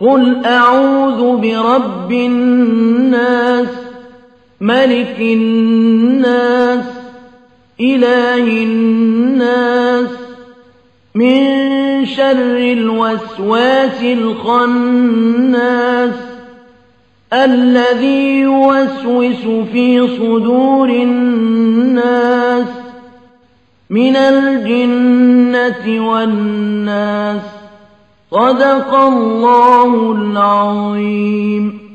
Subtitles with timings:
[0.00, 3.68] قل أعوذ برب الناس
[4.60, 6.84] ملك الناس
[7.80, 10.08] إله الناس
[11.14, 11.40] من
[12.06, 15.10] شر الوسواس الخناس
[17.32, 22.66] الذي يوسوس في صدور الناس
[23.90, 27.59] من الجنة والناس
[28.30, 31.89] صدق الله العظيم.